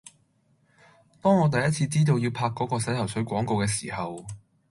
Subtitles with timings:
[1.21, 4.25] 當我第一次知道要拍嗰個洗頭水廣告嘅時候